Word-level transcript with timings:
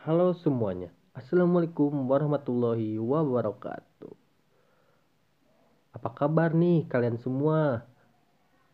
Halo 0.00 0.32
semuanya, 0.32 0.88
Assalamualaikum 1.12 1.92
warahmatullahi 2.08 2.96
wabarakatuh. 2.96 4.16
Apa 5.92 6.08
kabar 6.16 6.56
nih 6.56 6.88
kalian 6.88 7.20
semua? 7.20 7.84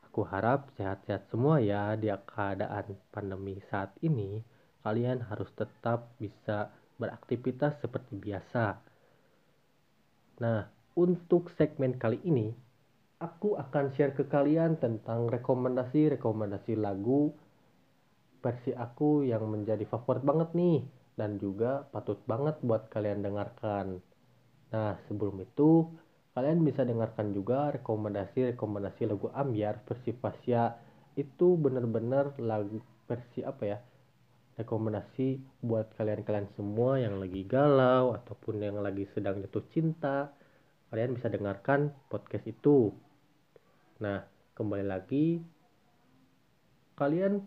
Aku 0.06 0.22
harap 0.22 0.70
sehat-sehat 0.78 1.26
semua 1.26 1.58
ya 1.58 1.98
di 1.98 2.14
keadaan 2.14 2.94
pandemi 3.10 3.58
saat 3.66 3.90
ini. 4.06 4.38
Kalian 4.86 5.26
harus 5.26 5.50
tetap 5.58 6.14
bisa 6.22 6.70
beraktivitas 6.94 7.74
seperti 7.82 8.22
biasa. 8.22 8.78
Nah, 10.38 10.70
untuk 10.94 11.50
segmen 11.58 11.98
kali 11.98 12.22
ini, 12.22 12.54
aku 13.18 13.58
akan 13.58 13.90
share 13.98 14.14
ke 14.14 14.30
kalian 14.30 14.78
tentang 14.78 15.26
rekomendasi-rekomendasi 15.26 16.78
lagu 16.78 17.34
versi 18.38 18.70
aku 18.70 19.26
yang 19.26 19.42
menjadi 19.50 19.82
favorit 19.90 20.22
banget 20.22 20.54
nih 20.54 20.86
dan 21.16 21.40
juga 21.40 21.88
patut 21.88 22.20
banget 22.28 22.60
buat 22.60 22.92
kalian 22.92 23.24
dengarkan. 23.24 24.04
Nah, 24.70 25.00
sebelum 25.08 25.40
itu, 25.40 25.88
kalian 26.36 26.60
bisa 26.60 26.84
dengarkan 26.84 27.32
juga 27.32 27.72
rekomendasi-rekomendasi 27.72 29.08
lagu 29.08 29.32
Ambiar 29.32 29.80
versi 29.88 30.12
Fasya 30.12 30.76
itu 31.16 31.56
bener-bener 31.56 32.36
lagu 32.36 32.76
versi 33.08 33.40
apa 33.40 33.64
ya? 33.64 33.78
Rekomendasi 34.60 35.60
buat 35.64 35.96
kalian-kalian 35.96 36.52
semua 36.52 37.00
yang 37.00 37.16
lagi 37.16 37.44
galau 37.48 38.12
ataupun 38.12 38.60
yang 38.60 38.84
lagi 38.84 39.08
sedang 39.16 39.40
jatuh 39.40 39.64
cinta. 39.72 40.32
Kalian 40.92 41.16
bisa 41.16 41.32
dengarkan 41.32 41.92
podcast 42.12 42.44
itu. 42.44 42.92
Nah, 44.04 44.20
kembali 44.52 44.84
lagi, 44.84 45.40
kalian 46.96 47.40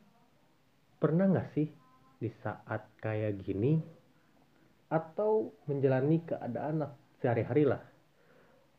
pernah 0.98 1.30
nggak 1.30 1.50
sih 1.54 1.79
di 2.20 2.28
saat 2.44 2.84
kayak 3.00 3.40
gini 3.40 3.80
atau 4.92 5.56
menjalani 5.72 6.20
keadaan 6.28 6.84
sehari-hari 7.24 7.64
lah. 7.64 7.80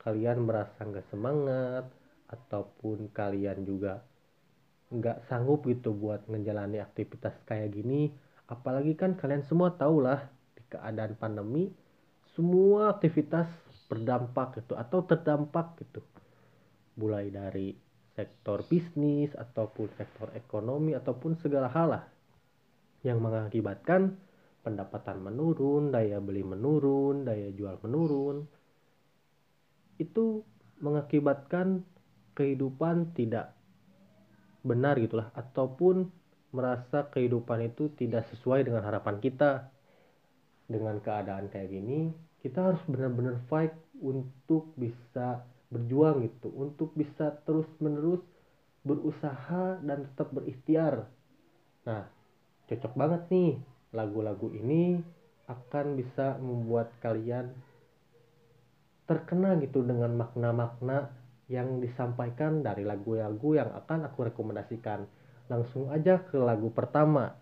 Kalian 0.01 0.45
merasa 0.45 0.85
nggak 0.85 1.09
semangat 1.09 1.89
ataupun 2.29 3.09
kalian 3.17 3.65
juga 3.65 4.05
nggak 4.93 5.25
sanggup 5.31 5.65
gitu 5.65 5.97
buat 5.97 6.29
menjalani 6.29 6.85
aktivitas 6.85 7.33
kayak 7.49 7.73
gini. 7.73 8.13
Apalagi 8.51 8.93
kan 8.93 9.17
kalian 9.17 9.47
semua 9.49 9.73
tahu 9.73 10.05
lah 10.05 10.21
di 10.53 10.63
keadaan 10.69 11.17
pandemi 11.17 11.73
semua 12.37 12.93
aktivitas 12.93 13.49
berdampak 13.89 14.61
gitu 14.61 14.77
atau 14.77 15.01
terdampak 15.07 15.81
gitu. 15.81 16.05
Mulai 17.01 17.33
dari 17.33 17.73
sektor 18.13 18.67
bisnis 18.67 19.33
ataupun 19.33 19.89
sektor 19.97 20.29
ekonomi 20.37 20.93
ataupun 20.93 21.39
segala 21.41 21.71
hal 21.71 21.89
lah 21.95 22.05
yang 23.01 23.21
mengakibatkan 23.25 24.17
pendapatan 24.61 25.25
menurun, 25.25 25.89
daya 25.93 26.21
beli 26.21 26.45
menurun, 26.45 27.25
daya 27.25 27.49
jual 27.53 27.81
menurun. 27.81 28.45
Itu 29.97 30.45
mengakibatkan 30.81 31.85
kehidupan 32.37 33.13
tidak 33.17 33.57
benar 34.61 35.01
gitulah 35.01 35.33
ataupun 35.33 36.09
merasa 36.53 37.09
kehidupan 37.09 37.73
itu 37.73 37.89
tidak 37.97 38.29
sesuai 38.35 38.69
dengan 38.69 38.85
harapan 38.85 39.17
kita. 39.23 39.73
Dengan 40.71 41.03
keadaan 41.03 41.51
kayak 41.51 41.67
gini, 41.67 42.15
kita 42.47 42.71
harus 42.71 42.83
benar-benar 42.87 43.43
fight 43.51 43.75
untuk 43.99 44.71
bisa 44.79 45.43
berjuang 45.71 46.23
gitu, 46.27 46.51
untuk 46.55 46.95
bisa 46.95 47.35
terus-menerus 47.43 48.23
berusaha 48.87 49.83
dan 49.83 50.07
tetap 50.11 50.31
berikhtiar. 50.31 51.11
Nah, 51.85 52.07
cocok 52.71 52.95
banget 52.95 53.23
nih 53.35 53.53
lagu-lagu 53.91 54.55
ini 54.55 55.03
akan 55.51 55.99
bisa 55.99 56.39
membuat 56.39 56.95
kalian 57.03 57.51
terkena 59.11 59.59
gitu 59.59 59.83
dengan 59.83 60.15
makna-makna 60.15 61.11
yang 61.51 61.83
disampaikan 61.83 62.63
dari 62.63 62.87
lagu-lagu 62.87 63.59
yang 63.59 63.75
akan 63.75 64.07
aku 64.07 64.31
rekomendasikan. 64.31 65.03
Langsung 65.51 65.91
aja 65.91 66.23
ke 66.23 66.39
lagu 66.39 66.71
pertama. 66.71 67.35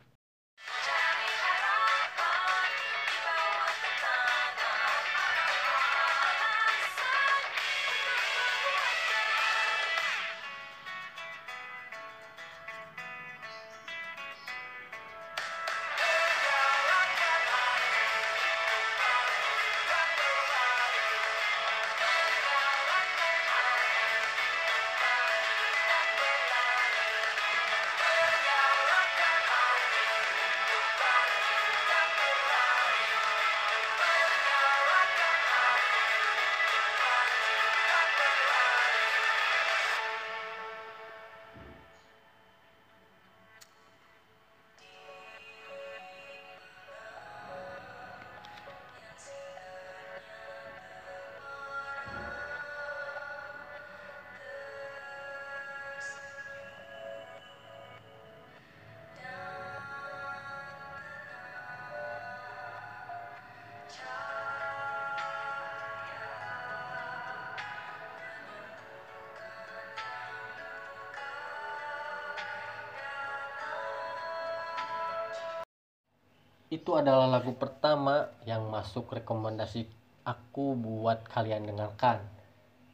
Itu 76.69 76.93
adalah 76.93 77.25
lagu 77.25 77.57
pertama 77.57 78.29
yang 78.45 78.69
masuk 78.69 79.09
rekomendasi 79.17 79.89
aku 80.29 80.77
buat 80.77 81.25
kalian 81.25 81.65
dengarkan. 81.65 82.21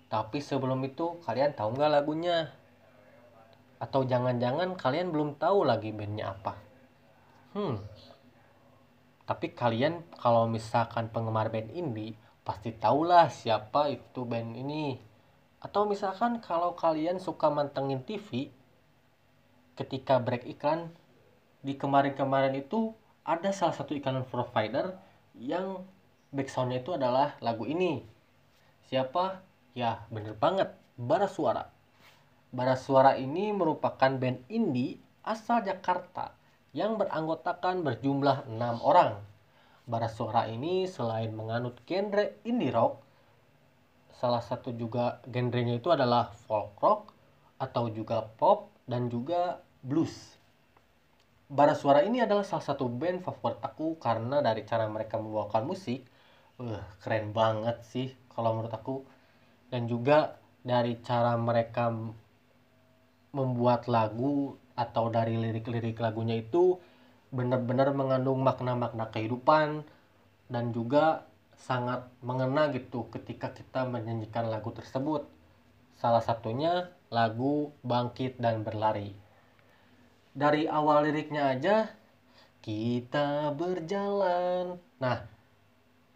Tapi 0.06 0.38
sebelum 0.38 0.78
itu 0.86 1.18
kalian 1.26 1.58
tahu 1.58 1.74
nggak 1.74 1.90
lagunya? 1.90 2.54
Atau 3.82 4.06
jangan-jangan 4.06 4.78
kalian 4.78 5.10
belum 5.10 5.34
tahu 5.42 5.66
lagi 5.66 5.90
bandnya 5.90 6.38
apa? 6.38 6.54
Hmm. 7.58 7.82
Tapi 9.26 9.50
kalian 9.50 10.06
kalau 10.22 10.46
misalkan 10.46 11.10
penggemar 11.10 11.50
band 11.50 11.74
indie 11.74 12.14
pasti 12.46 12.70
tahulah 12.70 13.26
siapa 13.26 13.90
itu 13.90 14.22
band 14.22 14.54
ini. 14.54 14.94
Atau 15.58 15.90
misalkan 15.90 16.38
kalau 16.38 16.78
kalian 16.78 17.18
suka 17.18 17.50
mantengin 17.50 18.06
TV 18.06 18.54
ketika 19.74 20.22
break 20.22 20.46
iklan 20.46 20.94
di 21.64 21.74
kemarin-kemarin 21.74 22.54
itu 22.54 22.94
ada 23.24 23.50
salah 23.56 23.72
satu 23.72 23.96
iklan 23.96 24.22
provider 24.28 25.00
yang 25.40 25.80
backsoundnya 26.30 26.84
itu 26.84 26.92
adalah 26.92 27.40
lagu 27.40 27.64
ini. 27.64 28.04
Siapa? 28.84 29.40
Ya, 29.72 30.04
bener 30.12 30.36
banget, 30.36 30.70
Bara 30.94 31.26
Suara. 31.26 31.72
Bara 32.54 32.78
Suara 32.78 33.16
ini 33.18 33.50
merupakan 33.50 34.12
band 34.14 34.46
indie 34.46 35.00
asal 35.24 35.64
Jakarta 35.64 36.36
yang 36.76 37.00
beranggotakan 37.00 37.82
berjumlah 37.82 38.46
enam 38.46 38.78
orang. 38.84 39.18
Bara 39.88 40.06
Suara 40.06 40.46
ini 40.46 40.86
selain 40.86 41.32
menganut 41.32 41.80
genre 41.88 42.38
indie 42.46 42.70
rock, 42.70 43.02
salah 44.14 44.44
satu 44.44 44.70
juga 44.76 45.18
genrenya 45.26 45.80
itu 45.80 45.90
adalah 45.90 46.30
folk 46.46 46.78
rock 46.78 47.10
atau 47.58 47.90
juga 47.90 48.24
pop 48.38 48.70
dan 48.86 49.10
juga 49.10 49.58
blues. 49.82 50.38
Bara 51.54 51.78
Suara 51.78 52.02
ini 52.02 52.18
adalah 52.18 52.42
salah 52.42 52.66
satu 52.66 52.90
band 52.90 53.22
favorit 53.22 53.62
aku 53.62 53.94
karena 54.02 54.42
dari 54.42 54.66
cara 54.66 54.90
mereka 54.90 55.22
membawakan 55.22 55.70
musik, 55.70 56.02
uh, 56.58 56.82
keren 56.98 57.30
banget 57.30 57.78
sih 57.86 58.10
kalau 58.34 58.58
menurut 58.58 58.74
aku. 58.74 59.06
Dan 59.70 59.86
juga 59.86 60.34
dari 60.66 60.98
cara 60.98 61.38
mereka 61.38 61.94
membuat 63.30 63.86
lagu 63.86 64.58
atau 64.74 65.14
dari 65.14 65.38
lirik-lirik 65.38 66.02
lagunya 66.02 66.42
itu 66.42 66.82
benar-benar 67.30 67.94
mengandung 67.94 68.42
makna-makna 68.42 69.14
kehidupan 69.14 69.86
dan 70.50 70.74
juga 70.74 71.22
sangat 71.54 72.10
mengena 72.18 72.66
gitu 72.74 73.06
ketika 73.14 73.54
kita 73.54 73.86
menyanyikan 73.86 74.50
lagu 74.50 74.74
tersebut. 74.74 75.22
Salah 76.02 76.22
satunya 76.26 76.90
lagu 77.14 77.70
Bangkit 77.86 78.42
dan 78.42 78.66
Berlari 78.66 79.23
dari 80.34 80.66
awal 80.66 81.06
liriknya 81.06 81.54
aja 81.54 81.76
kita 82.58 83.54
berjalan. 83.54 84.82
Nah, 84.98 85.18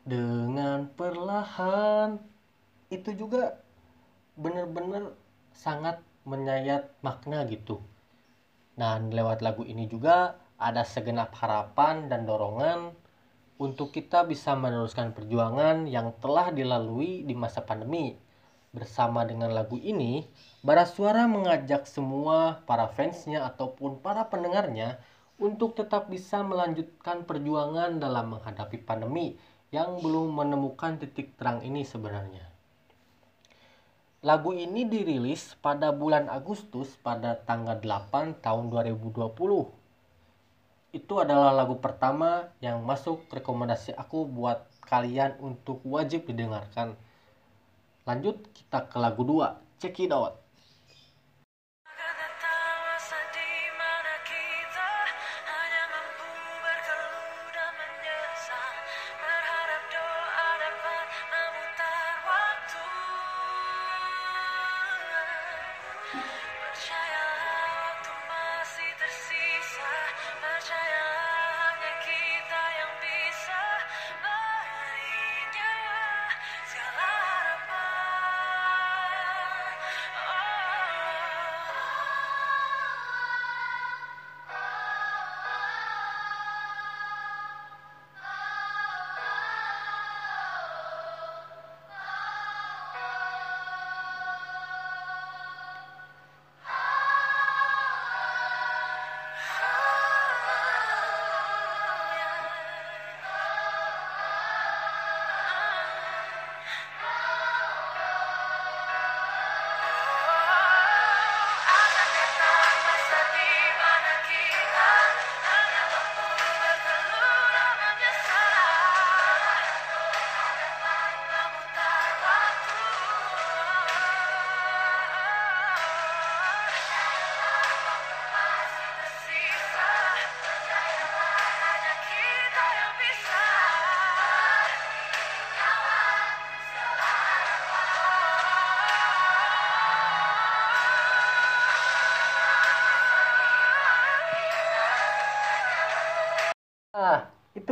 dengan 0.03 0.91
perlahan 0.91 2.19
itu 2.91 3.15
juga 3.15 3.63
benar-benar 4.35 5.15
sangat 5.55 6.03
menyayat 6.27 6.91
makna 7.01 7.47
gitu. 7.47 7.79
Dan 8.75 9.15
lewat 9.15 9.43
lagu 9.43 9.63
ini 9.63 9.87
juga 9.87 10.39
ada 10.59 10.83
segenap 10.83 11.31
harapan 11.39 12.11
dan 12.11 12.27
dorongan 12.27 12.91
untuk 13.59 13.91
kita 13.91 14.23
bisa 14.27 14.55
meneruskan 14.55 15.15
perjuangan 15.15 15.87
yang 15.87 16.15
telah 16.23 16.55
dilalui 16.55 17.27
di 17.27 17.35
masa 17.35 17.63
pandemi. 17.63 18.15
Bersama 18.69 19.25
dengan 19.25 19.57
lagu 19.57 19.81
ini, 19.81 20.29
Bara 20.61 20.85
Suara 20.85 21.25
mengajak 21.25 21.89
semua 21.89 22.61
para 22.69 22.85
fansnya 22.93 23.49
ataupun 23.49 24.05
para 24.05 24.29
pendengarnya 24.29 25.01
untuk 25.39 25.79
tetap 25.79 26.11
bisa 26.13 26.45
melanjutkan 26.45 27.25
perjuangan 27.25 27.97
dalam 27.97 28.37
menghadapi 28.37 28.83
pandemi 28.83 29.39
yang 29.71 30.03
belum 30.03 30.35
menemukan 30.35 30.99
titik 31.01 31.39
terang 31.39 31.65
ini 31.65 31.87
sebenarnya. 31.87 32.49
Lagu 34.19 34.51
ini 34.51 34.83
dirilis 34.83 35.55
pada 35.63 35.95
bulan 35.95 36.27
Agustus 36.27 36.99
pada 36.99 37.39
tanggal 37.39 37.79
8 37.79 38.43
tahun 38.43 38.67
2020. 38.67 39.31
Itu 40.91 41.15
adalah 41.23 41.55
lagu 41.55 41.79
pertama 41.79 42.51
yang 42.59 42.83
masuk 42.83 43.31
rekomendasi 43.31 43.95
aku 43.95 44.27
buat 44.27 44.67
kalian 44.91 45.39
untuk 45.39 45.79
wajib 45.87 46.27
didengarkan. 46.27 46.99
Lanjut 48.09 48.41
kita 48.57 48.89
ke 48.89 48.97
lagu 48.97 49.21
2, 49.21 49.77
Check 49.77 50.01
It 50.01 50.17
Out. 50.17 50.48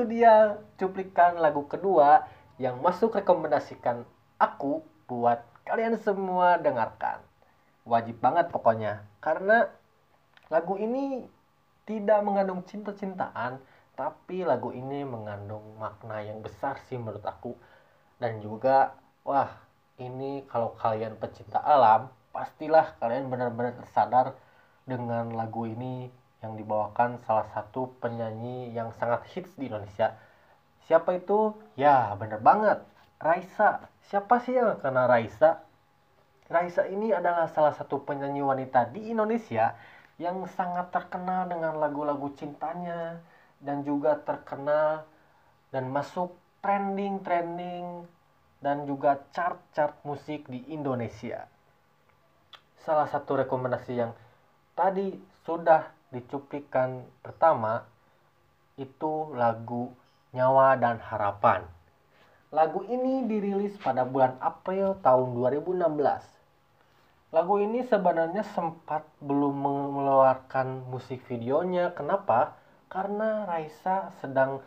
Dia 0.08 0.56
cuplikan 0.80 1.36
lagu 1.36 1.66
kedua 1.68 2.24
yang 2.56 2.80
masuk 2.80 3.18
rekomendasikan 3.20 4.06
aku 4.40 4.80
buat 5.06 5.44
kalian 5.66 5.98
semua 6.00 6.56
dengarkan. 6.56 7.20
Wajib 7.86 8.18
banget 8.22 8.48
pokoknya. 8.50 9.04
Karena 9.20 9.66
lagu 10.48 10.78
ini 10.78 11.26
tidak 11.86 12.22
mengandung 12.26 12.66
cinta-cintaan, 12.66 13.62
tapi 13.94 14.42
lagu 14.42 14.74
ini 14.74 15.06
mengandung 15.06 15.78
makna 15.78 16.22
yang 16.22 16.42
besar 16.42 16.82
sih 16.90 16.98
menurut 16.98 17.22
aku. 17.22 17.54
Dan 18.18 18.42
juga, 18.42 18.96
wah, 19.22 19.52
ini 20.00 20.42
kalau 20.50 20.74
kalian 20.74 21.14
pecinta 21.20 21.62
alam, 21.62 22.10
pastilah 22.34 22.98
kalian 22.98 23.30
benar-benar 23.30 23.76
tersadar 23.78 24.34
dengan 24.86 25.32
lagu 25.34 25.66
ini 25.66 26.10
yang 26.46 26.54
dibawakan 26.54 27.18
salah 27.26 27.50
satu 27.50 27.90
penyanyi 27.98 28.70
yang 28.70 28.94
sangat 28.94 29.26
hits 29.34 29.50
di 29.58 29.66
Indonesia. 29.66 30.14
Siapa 30.86 31.18
itu? 31.18 31.50
Ya, 31.74 32.14
bener 32.14 32.38
banget. 32.38 32.86
Raisa. 33.18 33.90
Siapa 34.06 34.38
sih 34.38 34.54
yang 34.54 34.78
kenal 34.78 35.10
Raisa? 35.10 35.66
Raisa 36.46 36.86
ini 36.86 37.10
adalah 37.10 37.50
salah 37.50 37.74
satu 37.74 38.06
penyanyi 38.06 38.46
wanita 38.46 38.86
di 38.94 39.10
Indonesia 39.10 39.74
yang 40.22 40.46
sangat 40.54 40.94
terkenal 40.94 41.50
dengan 41.50 41.82
lagu-lagu 41.82 42.30
cintanya 42.38 43.18
dan 43.58 43.82
juga 43.82 44.14
terkenal 44.22 45.02
dan 45.74 45.90
masuk 45.90 46.38
trending-trending 46.62 48.06
dan 48.62 48.86
juga 48.86 49.26
chart-chart 49.34 49.98
musik 50.06 50.46
di 50.46 50.62
Indonesia. 50.70 51.50
Salah 52.86 53.10
satu 53.10 53.42
rekomendasi 53.42 53.92
yang 53.98 54.14
tadi 54.78 55.18
sudah 55.42 55.95
dicuplikan 56.16 57.04
pertama 57.20 57.84
itu 58.80 59.32
lagu 59.36 59.92
Nyawa 60.32 60.80
dan 60.80 60.96
Harapan. 61.00 61.64
Lagu 62.52 62.84
ini 62.88 63.28
dirilis 63.28 63.76
pada 63.76 64.08
bulan 64.08 64.40
April 64.40 64.96
tahun 65.04 65.36
2016. 65.36 67.34
Lagu 67.34 67.54
ini 67.60 67.84
sebenarnya 67.84 68.46
sempat 68.56 69.04
belum 69.20 69.54
mengeluarkan 69.60 70.88
musik 70.88 71.20
videonya. 71.28 71.92
Kenapa? 71.92 72.56
Karena 72.88 73.44
Raisa 73.44 74.14
sedang 74.22 74.62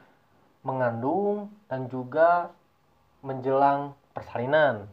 mengandung 0.62 1.50
dan 1.72 1.88
juga 1.88 2.52
menjelang 3.24 3.96
persalinan. 4.12 4.86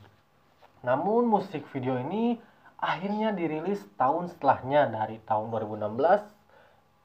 Namun 0.87 1.27
musik 1.27 1.67
video 1.75 1.99
ini 1.99 2.39
akhirnya 2.79 3.35
dirilis 3.35 3.83
tahun 3.99 4.31
setelahnya 4.31 4.93
dari 4.93 5.19
tahun 5.25 5.51
2016 5.51 6.36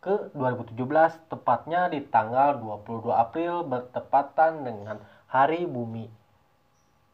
ke 0.02 0.34
2017 0.34 1.30
tepatnya 1.30 1.86
di 1.94 2.02
tanggal 2.02 2.58
22 2.58 3.14
April 3.14 3.62
bertepatan 3.70 4.66
dengan 4.66 4.98
Hari 5.30 5.70
Bumi. 5.70 6.10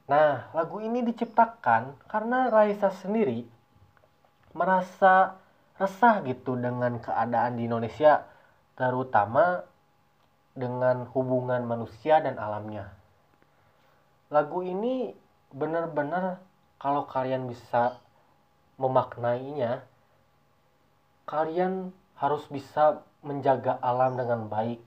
Nah, 0.07 0.47
lagu 0.55 0.79
ini 0.79 1.03
diciptakan 1.03 1.99
karena 2.07 2.47
Raisa 2.47 2.87
sendiri 2.95 3.43
merasa 4.55 5.35
resah 5.75 6.23
gitu 6.23 6.55
dengan 6.55 6.97
keadaan 7.03 7.59
di 7.59 7.67
Indonesia, 7.67 8.23
terutama 8.79 9.67
dengan 10.55 11.05
hubungan 11.11 11.67
manusia 11.67 12.23
dan 12.23 12.39
alamnya. 12.39 12.89
Lagu 14.31 14.63
ini 14.63 15.11
benar-benar 15.51 16.39
kalau 16.79 17.03
kalian 17.03 17.51
bisa 17.51 17.99
memaknainya, 18.79 19.83
kalian 21.27 21.91
harus 22.17 22.43
bisa 22.49 23.05
menjaga 23.21 23.77
alam 23.81 24.17
dengan 24.17 24.49
baik. 24.49 24.81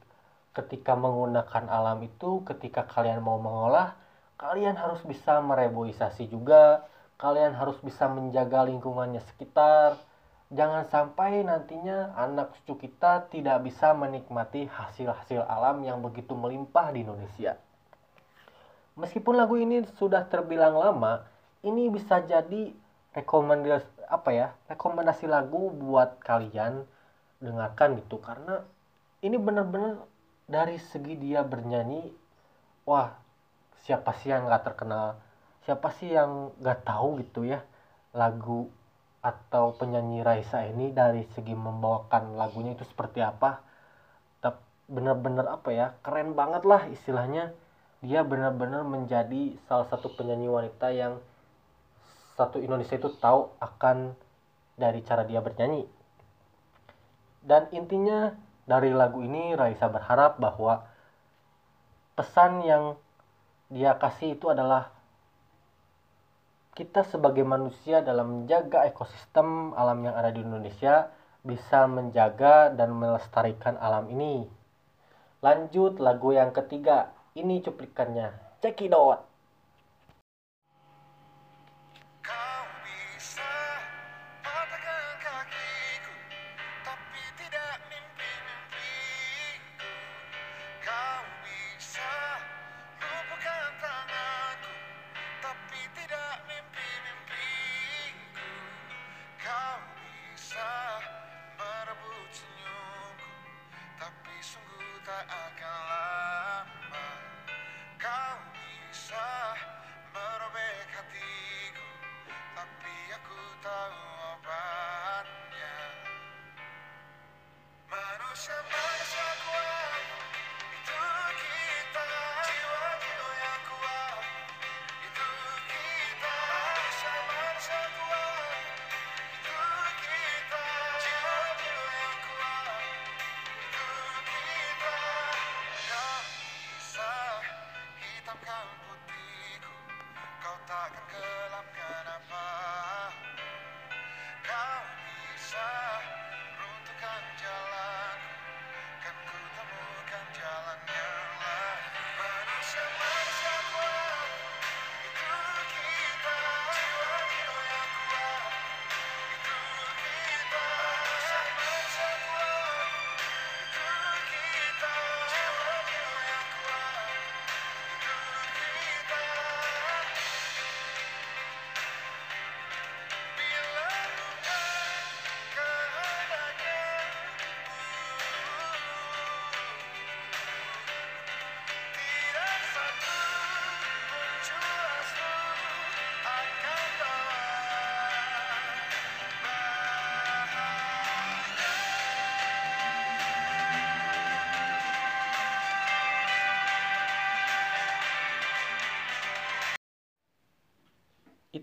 Ketika 0.50 0.99
menggunakan 0.99 1.70
alam 1.70 2.02
itu, 2.02 2.42
ketika 2.42 2.82
kalian 2.90 3.22
mau 3.22 3.38
mengolah, 3.38 3.94
kalian 4.34 4.75
harus 4.75 4.99
bisa 5.06 5.38
mereboisasi 5.38 6.26
juga. 6.26 6.87
Kalian 7.20 7.54
harus 7.54 7.78
bisa 7.84 8.10
menjaga 8.10 8.66
lingkungannya 8.66 9.22
sekitar. 9.30 9.94
Jangan 10.50 10.90
sampai 10.90 11.46
nantinya 11.46 12.10
anak 12.18 12.50
cucu 12.58 12.90
kita 12.90 13.30
tidak 13.30 13.62
bisa 13.62 13.94
menikmati 13.94 14.66
hasil-hasil 14.66 15.46
alam 15.46 15.87
yang 15.87 16.02
begitu 16.02 16.34
melimpah 16.34 16.90
di 16.90 17.06
Indonesia. 17.06 17.54
Meskipun 18.99 19.38
lagu 19.38 19.54
ini 19.54 19.87
sudah 20.02 20.26
terbilang 20.26 20.75
lama, 20.75 21.22
ini 21.62 21.87
bisa 21.87 22.18
jadi 22.26 22.75
rekomendasi 23.14 24.10
apa 24.10 24.30
ya? 24.34 24.49
Rekomendasi 24.66 25.30
lagu 25.30 25.70
buat 25.70 26.18
kalian 26.18 26.82
dengarkan 27.40 27.99
gitu. 27.99 28.20
Karena 28.20 28.61
ini 29.25 29.37
bener-bener 29.40 29.97
dari 30.44 30.76
segi 30.76 31.16
dia 31.16 31.40
bernyanyi 31.40 32.12
wah 32.85 33.16
siapa 33.82 34.12
sih 34.20 34.30
yang 34.30 34.47
nggak 34.47 34.64
terkenal? 34.73 35.16
Siapa 35.64 35.88
sih 35.97 36.12
yang 36.12 36.52
nggak 36.61 36.85
tahu 36.85 37.20
gitu 37.25 37.49
ya 37.49 37.64
lagu 38.12 38.68
atau 39.20 39.76
penyanyi 39.76 40.25
Raisa 40.25 40.64
ini 40.64 40.92
dari 40.92 41.28
segi 41.37 41.52
membawakan 41.52 42.37
lagunya 42.40 42.73
itu 42.76 42.85
seperti 42.87 43.25
apa? 43.25 43.66
Bener-bener 44.90 45.47
apa 45.47 45.70
ya 45.70 45.94
keren 46.02 46.35
banget 46.35 46.66
lah 46.66 46.82
istilahnya. 46.90 47.54
Dia 48.02 48.26
benar-benar 48.26 48.82
menjadi 48.82 49.54
salah 49.70 49.87
satu 49.87 50.11
penyanyi 50.18 50.50
wanita 50.50 50.90
yang 50.90 51.23
satu 52.35 52.59
Indonesia 52.59 52.99
itu 52.99 53.12
tahu 53.20 53.54
akan 53.62 54.18
dari 54.75 55.04
cara 55.06 55.23
dia 55.23 55.38
bernyanyi 55.38 56.00
dan 57.40 57.68
intinya 57.73 58.37
dari 58.68 58.92
lagu 58.92 59.25
ini 59.25 59.56
Raisa 59.56 59.88
berharap 59.88 60.37
bahwa 60.38 60.85
pesan 62.14 62.62
yang 62.62 63.00
dia 63.70 63.97
kasih 63.97 64.37
itu 64.37 64.50
adalah 64.50 64.92
kita 66.75 67.06
sebagai 67.06 67.42
manusia 67.42 68.00
dalam 68.00 68.44
menjaga 68.44 68.87
ekosistem 68.87 69.75
alam 69.75 70.00
yang 70.06 70.14
ada 70.14 70.30
di 70.30 70.40
Indonesia 70.42 71.11
bisa 71.40 71.88
menjaga 71.88 72.70
dan 72.73 72.92
melestarikan 72.92 73.80
alam 73.80 74.06
ini. 74.12 74.44
Lanjut 75.40 75.97
lagu 75.97 76.37
yang 76.37 76.52
ketiga, 76.52 77.16
ini 77.32 77.64
cuplikannya. 77.64 78.37
Cekidot. 78.61 79.29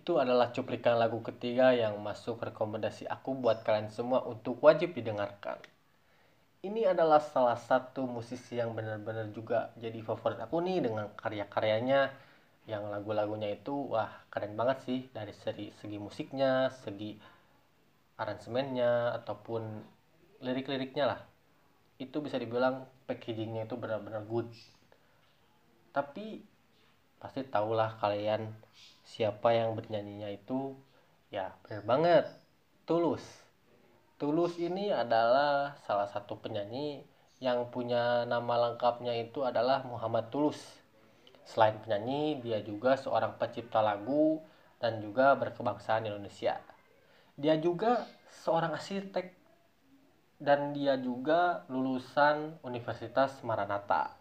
Itu 0.07 0.23
adalah 0.23 0.55
cuplikan 0.55 0.95
lagu 0.95 1.19
ketiga 1.19 1.75
yang 1.75 1.99
masuk 1.99 2.39
rekomendasi 2.39 3.11
aku 3.11 3.35
buat 3.43 3.59
kalian 3.67 3.91
semua 3.91 4.23
untuk 4.23 4.55
wajib 4.63 4.95
didengarkan. 4.95 5.59
Ini 6.63 6.95
adalah 6.95 7.19
salah 7.19 7.59
satu 7.59 8.07
musisi 8.07 8.55
yang 8.55 8.71
benar-benar 8.71 9.27
juga 9.35 9.75
jadi 9.75 9.99
favorit 9.99 10.39
aku 10.39 10.63
nih 10.63 10.79
dengan 10.79 11.11
karya-karyanya 11.11 12.15
yang 12.71 12.87
lagu-lagunya 12.87 13.59
itu 13.59 13.91
wah 13.91 14.07
keren 14.31 14.55
banget 14.55 14.79
sih 14.87 14.99
dari 15.11 15.35
segi, 15.35 15.75
segi 15.75 15.99
musiknya, 15.99 16.71
segi 16.87 17.19
aransemennya 18.15 19.11
ataupun 19.11 19.59
lirik-liriknya 20.39 21.03
lah. 21.03 21.19
Itu 21.99 22.23
bisa 22.23 22.39
dibilang 22.39 22.87
packagingnya 23.11 23.67
itu 23.67 23.75
benar-benar 23.75 24.23
good. 24.23 24.47
Tapi 25.91 26.39
pasti 27.19 27.43
tahulah 27.43 27.99
kalian 27.99 28.55
siapa 29.07 29.55
yang 29.55 29.79
bernyanyinya 29.79 30.27
itu 30.35 30.75
ya 31.31 31.55
benar 31.63 31.83
banget. 31.87 32.25
Tulus. 32.83 33.23
Tulus 34.19 34.59
ini 34.59 34.91
adalah 34.91 35.79
salah 35.87 36.07
satu 36.11 36.39
penyanyi 36.39 37.07
yang 37.39 37.69
punya 37.69 38.25
nama 38.25 38.67
lengkapnya 38.67 39.13
itu 39.15 39.45
adalah 39.47 39.85
Muhammad 39.87 40.27
Tulus. 40.33 40.59
Selain 41.47 41.79
penyanyi 41.79 42.43
dia 42.43 42.59
juga 42.59 42.99
seorang 42.99 43.39
pencipta 43.39 43.79
lagu 43.79 44.43
dan 44.83 44.99
juga 44.99 45.35
berkebangsaan 45.39 46.09
Indonesia. 46.09 46.59
Dia 47.37 47.55
juga 47.61 48.03
seorang 48.43 48.75
arsitek 48.75 49.31
dan 50.41 50.73
dia 50.73 50.97
juga 50.97 51.63
lulusan 51.69 52.61
Universitas 52.65 53.37
Maranatha. 53.45 54.17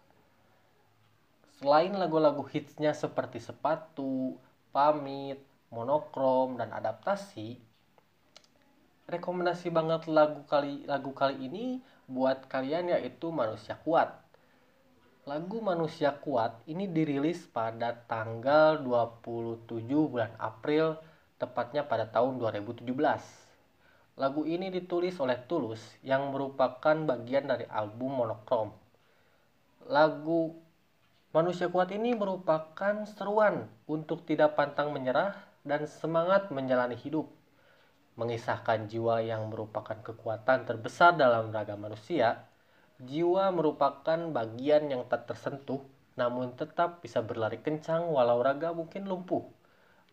Selain 1.57 1.89
lagu-lagu 1.97 2.45
hitsnya 2.45 2.93
seperti 2.93 3.41
sepatu, 3.41 4.37
pamit, 4.77 5.41
monokrom, 5.73 6.61
dan 6.61 6.69
adaptasi, 6.69 7.57
rekomendasi 9.09 9.73
banget 9.73 10.05
lagu 10.05 10.45
kali 10.45 10.85
lagu 10.85 11.17
kali 11.17 11.49
ini 11.49 11.81
buat 12.05 12.45
kalian 12.45 12.93
yaitu 12.93 13.33
Manusia 13.33 13.73
Kuat. 13.81 14.13
Lagu 15.25 15.65
Manusia 15.65 16.13
Kuat 16.21 16.61
ini 16.69 16.85
dirilis 16.85 17.49
pada 17.49 18.05
tanggal 18.05 18.77
27 18.85 19.81
bulan 20.13 20.37
April, 20.37 21.01
tepatnya 21.41 21.81
pada 21.81 22.05
tahun 22.05 22.37
2017. 22.37 22.85
Lagu 24.13 24.45
ini 24.45 24.69
ditulis 24.69 25.17
oleh 25.17 25.41
Tulus 25.49 25.81
yang 26.05 26.29
merupakan 26.29 26.93
bagian 26.93 27.49
dari 27.49 27.65
album 27.65 28.21
Monokrom. 28.21 28.69
Lagu 29.89 30.66
Manusia 31.35 31.67
kuat 31.67 31.91
ini 31.91 32.15
merupakan 32.15 33.03
seruan 33.03 33.67
untuk 33.83 34.23
tidak 34.23 34.55
pantang 34.55 34.95
menyerah 34.95 35.35
dan 35.67 35.83
semangat 35.83 36.47
menjalani 36.55 36.95
hidup. 36.95 37.27
Mengisahkan 38.15 38.87
jiwa 38.87 39.19
yang 39.19 39.51
merupakan 39.51 39.99
kekuatan 39.99 40.63
terbesar 40.63 41.19
dalam 41.19 41.51
raga 41.51 41.75
manusia, 41.75 42.47
jiwa 43.03 43.51
merupakan 43.51 44.15
bagian 44.31 44.87
yang 44.87 45.03
tak 45.11 45.27
tersentuh 45.27 45.83
namun 46.17 46.55
tetap 46.57 47.03
bisa 47.03 47.21
berlari 47.21 47.61
kencang 47.61 48.07
walau 48.09 48.41
raga 48.41 48.73
mungkin 48.73 49.05
lumpuh. 49.05 49.45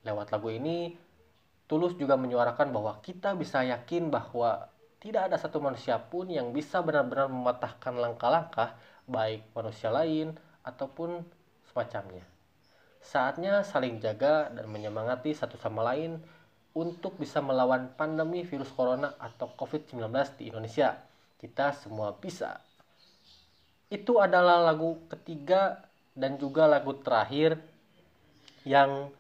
Lewat 0.05 0.35
lagu 0.35 0.53
ini, 0.53 0.99
Tulus 1.65 1.97
juga 1.97 2.21
menyuarakan 2.21 2.77
bahwa 2.77 3.01
kita 3.01 3.33
bisa 3.39 3.65
yakin 3.65 4.13
bahwa 4.13 4.69
tidak 5.01 5.33
ada 5.33 5.41
satu 5.41 5.65
manusia 5.65 5.97
pun 5.97 6.29
yang 6.29 6.53
bisa 6.53 6.85
benar-benar 6.85 7.33
mematahkan 7.33 7.97
langkah-langkah 7.97 8.77
baik 9.09 9.49
manusia 9.57 9.89
lain 9.89 10.37
ataupun 10.65 11.23
semacamnya. 11.71 12.25
Saatnya 13.05 13.61
saling 13.61 14.01
jaga 14.01 14.49
dan 14.49 14.65
menyemangati 14.67 15.37
satu 15.37 15.61
sama 15.61 15.85
lain 15.85 16.19
untuk 16.75 17.21
bisa 17.21 17.39
melawan 17.39 17.93
pandemi 17.95 18.43
virus 18.43 18.73
corona 18.75 19.15
atau 19.21 19.53
COVID-19 19.55 20.11
di 20.41 20.51
Indonesia. 20.51 20.99
Kita 21.39 21.71
semua 21.77 22.17
bisa. 22.17 22.59
itu 23.93 24.19
adalah 24.19 24.59
lagu 24.59 25.07
ketiga 25.07 25.87
dan 26.19 26.35
juga 26.35 26.67
lagu 26.67 26.99
terakhir 26.99 27.63
yang 28.67 29.13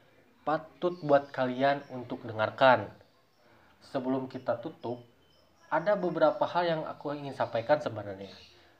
patut 0.42 0.98
buat 1.04 1.30
kalian 1.30 1.84
untuk 1.94 2.26
dengarkan. 2.26 2.90
Sebelum 3.92 4.26
kita 4.26 4.58
tutup, 4.58 4.98
ada 5.70 5.94
beberapa 5.94 6.42
hal 6.48 6.64
yang 6.64 6.82
aku 6.90 7.14
ingin 7.14 7.36
sampaikan 7.36 7.78
sebenarnya. 7.78 8.32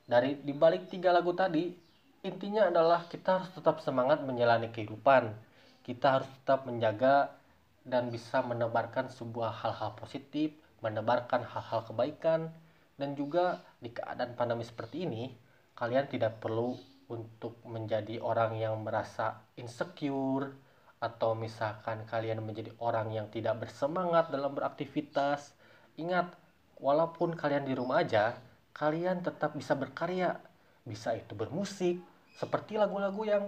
Dari 0.08 0.40
dibalik 0.40 0.88
tiga 0.90 1.14
lagu 1.14 1.30
tadi, 1.36 1.70
intinya 2.24 2.72
adalah 2.72 3.04
kita 3.04 3.38
harus 3.38 3.52
tetap 3.52 3.84
semangat 3.84 4.24
menjalani 4.24 4.72
kehidupan. 4.72 5.36
Kita 5.84 6.18
harus 6.18 6.28
tetap 6.40 6.64
menjaga 6.64 7.36
dan 7.84 8.08
bisa 8.08 8.40
menebarkan 8.40 9.12
sebuah 9.12 9.60
hal-hal 9.60 9.92
positif, 10.00 10.56
menebarkan 10.80 11.44
hal-hal 11.44 11.84
kebaikan, 11.84 12.48
dan 12.96 13.12
juga 13.12 13.60
di 13.76 13.92
keadaan 13.92 14.32
pandemi 14.32 14.64
seperti 14.64 15.04
ini, 15.04 15.28
kalian 15.76 16.08
tidak 16.08 16.40
perlu 16.40 16.72
untuk 17.12 17.60
menjadi 17.68 18.16
orang 18.24 18.56
yang 18.56 18.80
merasa 18.80 19.44
insecure 19.60 20.56
atau 21.04 21.36
misalkan 21.36 22.08
kalian 22.08 22.40
menjadi 22.40 22.72
orang 22.80 23.12
yang 23.12 23.28
tidak 23.28 23.60
bersemangat 23.60 24.32
dalam 24.32 24.56
beraktivitas. 24.56 25.52
Ingat, 26.00 26.32
walaupun 26.80 27.36
kalian 27.36 27.68
di 27.68 27.76
rumah 27.76 28.00
aja, 28.00 28.32
kalian 28.72 29.20
tetap 29.20 29.52
bisa 29.52 29.76
berkarya. 29.76 30.40
Bisa 30.84 31.12
itu 31.12 31.36
bermusik, 31.36 32.00
seperti 32.34 32.74
lagu-lagu 32.74 33.22
yang 33.22 33.44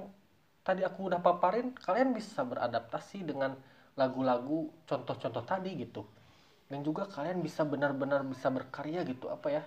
tadi 0.63 0.83
aku 0.83 1.11
udah 1.11 1.23
paparin, 1.23 1.75
kalian 1.75 2.15
bisa 2.15 2.43
beradaptasi 2.43 3.27
dengan 3.27 3.55
lagu-lagu 3.95 4.71
contoh-contoh 4.87 5.43
tadi 5.47 5.75
gitu. 5.79 6.07
Dan 6.67 6.83
juga 6.83 7.07
kalian 7.07 7.43
bisa 7.43 7.63
benar-benar 7.63 8.27
bisa 8.27 8.51
berkarya 8.51 9.07
gitu, 9.07 9.31
apa 9.31 9.49
ya? 9.51 9.63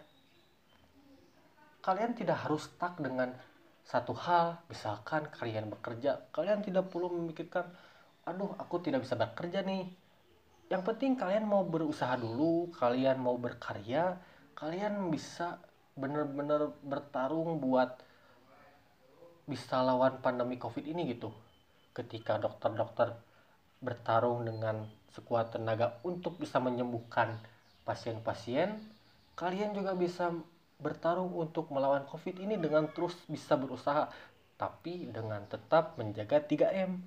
Kalian 1.80 2.12
tidak 2.12 2.44
harus 2.44 2.68
stuck 2.68 3.00
dengan 3.00 3.32
satu 3.88 4.12
hal, 4.12 4.60
misalkan 4.68 5.32
kalian 5.32 5.72
bekerja, 5.72 6.30
kalian 6.36 6.60
tidak 6.62 6.92
perlu 6.92 7.10
memikirkan, 7.10 7.66
aduh 8.28 8.54
aku 8.60 8.84
tidak 8.84 9.08
bisa 9.08 9.16
bekerja 9.16 9.64
nih. 9.64 9.88
Yang 10.70 10.84
penting 10.86 11.18
kalian 11.18 11.50
mau 11.50 11.66
berusaha 11.66 12.14
dulu, 12.20 12.70
kalian 12.78 13.18
mau 13.18 13.40
berkarya, 13.40 14.20
kalian 14.54 15.10
bisa 15.10 15.58
benar-benar 15.98 16.70
bertarung 16.86 17.58
buat 17.58 17.98
bisa 19.50 19.82
lawan 19.82 20.22
pandemi 20.22 20.62
covid 20.62 20.86
ini 20.86 21.10
gitu. 21.18 21.34
Ketika 21.98 22.38
dokter-dokter 22.38 23.18
bertarung 23.82 24.46
dengan 24.46 24.86
sekuat 25.10 25.58
tenaga 25.58 25.98
untuk 26.06 26.38
bisa 26.38 26.62
menyembuhkan 26.62 27.42
pasien-pasien, 27.84 28.78
kalian 29.34 29.74
juga 29.74 29.98
bisa 29.98 30.30
bertarung 30.80 31.36
untuk 31.36 31.68
melawan 31.74 32.08
COVID 32.08 32.40
ini 32.40 32.56
dengan 32.56 32.88
terus 32.88 33.16
bisa 33.28 33.60
berusaha, 33.60 34.08
tapi 34.56 35.12
dengan 35.12 35.44
tetap 35.48 36.00
menjaga 36.00 36.40
3M, 36.40 37.00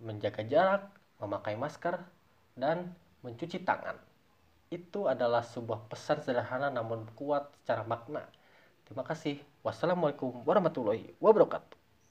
menjaga 0.00 0.40
jarak, 0.44 0.82
memakai 1.20 1.56
masker, 1.56 2.00
dan 2.56 2.96
mencuci 3.20 3.60
tangan. 3.60 3.96
Itu 4.72 5.08
adalah 5.08 5.44
sebuah 5.44 5.90
pesan 5.92 6.24
sederhana 6.24 6.72
namun 6.72 7.04
kuat 7.12 7.48
secara 7.60 7.84
makna. 7.84 8.24
Terima 8.88 9.04
kasih. 9.04 9.40
Wassalamualaikum 9.60 10.40
warahmatullahi 10.48 11.12
wabarakatuh. 11.20 11.79